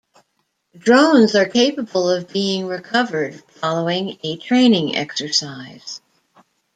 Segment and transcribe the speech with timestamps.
[0.75, 6.01] Drones are capable of being recovered following a training exercise.